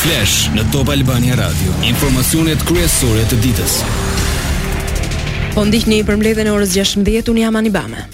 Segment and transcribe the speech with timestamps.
[0.00, 1.74] Flash në Top Albania Radio.
[1.84, 3.74] Informacionet kryesore të ditës.
[5.52, 8.06] Po ndihni për mbledhjen e orës 16:00 un jam Anibame.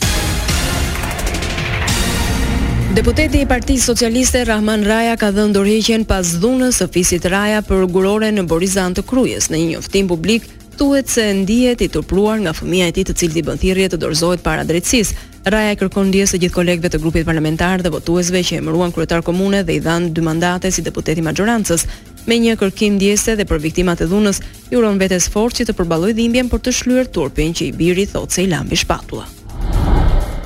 [2.96, 7.86] Deputeti i Partisë Socialiste Rahman Raja ka dhënë dorëheqjen pas dhunës së fisit Raja për
[7.94, 10.42] gurore në Borizan të Krujës në një njoftim publik.
[10.76, 14.42] Tuhet se ndihet i turpruar nga fëmija e ti të cilë t'i bëndhirje të dorzojt
[14.42, 15.35] para drejtësisë.
[15.46, 19.20] Raja e kërkon ndjesë të gjithë kolegëve të grupit parlamentar dhe votuesve që emëruan kryetar
[19.22, 21.84] komune dhe i dhanë dy mandate si deputeti majorancës.
[22.26, 25.76] Me një kërkim ndjesë dhe për viktimat e dhunës, i uron vetes forcë që të
[25.78, 29.28] përballoj dhimbjen për të shlyer turpin që i biri thotë se i lambi shpatulla.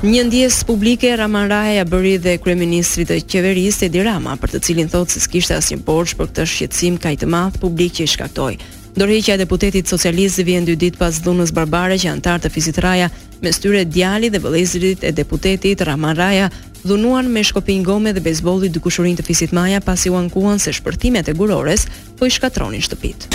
[0.05, 4.61] Një ndjes publike Raman Raja ja bëri dhe kryeministrit të qeverisë Edi Rama, për të
[4.69, 8.13] cilin thotë se s'kishte asnjë borxh për këtë shqetësim kaq të madh publik që i
[8.17, 8.59] shkaktoi.
[8.97, 13.07] Dorheqja e deputetit socialist vjen dy ditë pas dhunës barbare që antar të Fizit Raja,
[13.43, 16.49] mes tyre djali dhe vëllezërit e deputetit Raman Raja,
[16.83, 21.31] dhunuan me shkopin gome dhe bejsbolli kushurin të Fizit Maja pasi u ankuan se shpërthimet
[21.31, 21.87] e gurores
[22.19, 23.31] po i shkatronin shtëpitë.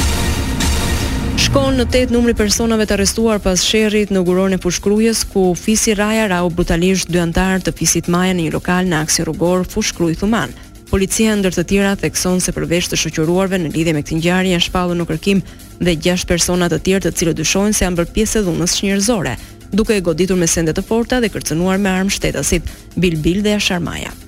[1.46, 5.96] Shkon në tet numri personave të arrestuar pas sherrit në guror në Fushkrujës, ku fisit
[6.00, 10.18] Raja rau brutalisht dy antarë të Fisit Maja në një lokal në aksin rrugor Fushkruj
[10.20, 10.52] Thuman.
[10.90, 14.66] Policia ndër të tjera thekson se përveç të shoqëruarve në lidhje me këtë ngjarje janë
[14.68, 15.42] shpallur në kërkim
[15.82, 19.34] dhe 6 persona të tjerë të cilët dyshojnë se janë bërë pjesë e dhunës njerëzore,
[19.74, 24.14] duke e goditur me sende të forta dhe kërcënuar me armë shtetësit Bilbil dhe Asharmaja.
[24.14, 24.25] Maja.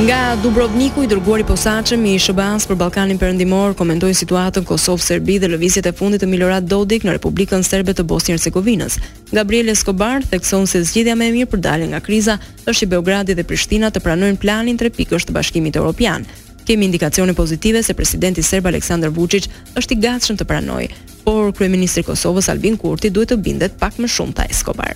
[0.00, 5.90] Nga Dubrovniku i dërguari posaçëm i SBA-s për Ballkanin Perëndimor komentoi situatën Kosov-Serbi dhe lëvizjet
[5.90, 8.96] e fundit të Milorad Dodik në Republikën Serbe të Bosnjë-Hercegovinës.
[9.34, 12.38] Gabriel Escobar thekson se zgjidhja më e mirë për dalje nga kriza
[12.70, 16.24] është i Beogradit dhe Prishtina të pranojnë planin 3 pikësh të Bashkimit Evropian,
[16.70, 20.90] kemi indikacione pozitive se presidenti serb Aleksandar Vučić është i gatshëm të pranojë,
[21.26, 24.92] por kryeministri i Kosovës Albin Kurti duhet të bindet pak më shumë ta Escobar.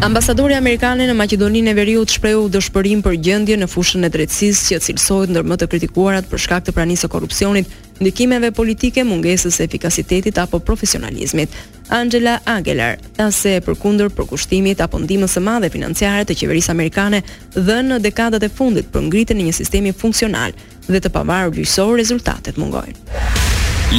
[0.00, 4.78] Ambasadori amerikan në Maqedoninë e Veriut shprehu dëshpërim për gjendjen në fushën e drejtësisë që
[4.86, 7.68] cilësohet ndër më të kritikuarat për shkak të pranisë së korrupsionit,
[8.00, 11.52] ndikimeve politike, mungesës së efikasitetit apo profesionalizmit.
[11.90, 17.22] Angela Aguilar, pasi e përkundur për kushtimit apo ndihmës së madhe financiare të qeverisë amerikane,
[17.56, 20.54] dhe në dekadat e fundit për ngritjen e një sistemi funksional
[20.86, 22.94] dhe të pavarur gjyqësor rezultatet mungojnë.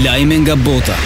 [0.08, 0.98] Lajme nga Bota.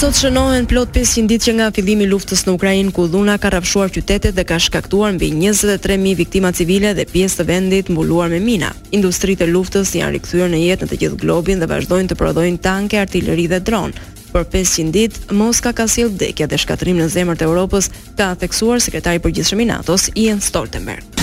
[0.00, 3.50] Sot shënohen plot 500 ditë që nga fillimi i luftës në Ukrainë ku dhuna ka
[3.52, 8.40] rrafshuar qytetet dhe ka shkaktuar mbi 23000 viktima civile dhe pjesë të vendit mbuluar me
[8.40, 8.72] mina.
[8.96, 12.62] Industritë e luftës janë rikthyer në jetë në të gjithë globin dhe vazhdojnë të prodhojnë
[12.64, 13.92] tanke, artileri dhe dron.
[14.32, 18.80] Për 500 ditë Moska ka sjell vdekje dhe shkatrim në zemrën e Evropës, ka theksuar
[18.80, 21.19] sekretari i përgjithshëm i NATO-s Jens Stoltenberg.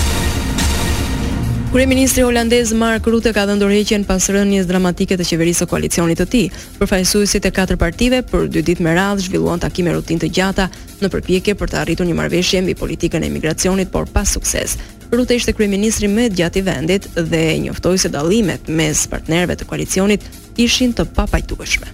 [1.71, 6.25] Kryeministri holandez Mark Rutte ka dhënë dorëheqjen pas rënies dramatike të qeverisë së koalicionit të
[6.31, 6.45] tij.
[6.79, 10.69] Përfaqësuesit e katër partive për dy ditë me radhë zhvilluan takime rutinë të gjata
[11.03, 14.77] në përpjekje për të arritur një marrëveshje mbi politikën e emigracionit, por pa sukses.
[15.11, 19.67] Rutte ishte kryeministri më i gjatë i vendit dhe njoftoi se dallimet mes partnerëve të
[19.67, 20.23] koalicionit
[20.57, 21.87] ishin të papajtueshme.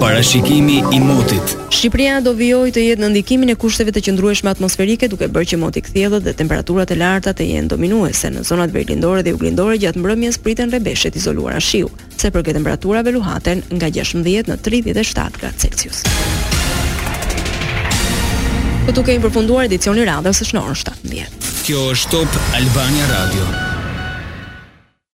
[0.00, 1.54] Parashikimi i motit.
[1.74, 5.60] Shqipëria do vijojë të jetë në ndikimin e kushteve të qëndrueshme atmosferike duke bërë që
[5.62, 10.02] moti kthjellët dhe temperaturat e larta të jenë dominuese në zonat verlindore dhe juglindore gjatë
[10.04, 11.88] mbrëmjes priten rrebeshje të izoluara shiu,
[12.18, 16.04] se përket temperaturave luhaten nga 16 në 37 gradë Celsius.
[18.84, 21.40] Këtu kemi përfunduar edicionin radhës së shnorës 17.
[21.64, 23.73] Kjo është Top Albania Radio.